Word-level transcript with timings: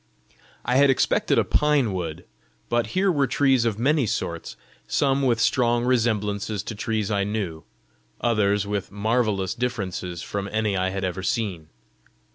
I 0.65 0.77
had 0.77 0.89
expected 0.89 1.37
a 1.37 1.43
pine 1.43 1.93
wood, 1.93 2.25
but 2.69 2.87
here 2.97 3.11
were 3.11 3.27
trees 3.27 3.65
of 3.65 3.77
many 3.77 4.07
sorts, 4.07 4.57
some 4.87 5.21
with 5.21 5.39
strong 5.39 5.85
resemblances 5.85 6.63
to 6.63 6.73
trees 6.73 7.11
I 7.11 7.23
knew, 7.23 7.65
others 8.19 8.65
with 8.65 8.91
marvellous 8.91 9.53
differences 9.53 10.23
from 10.23 10.49
any 10.51 10.75
I 10.75 10.89
had 10.89 11.03
ever 11.03 11.21
seen. 11.21 11.67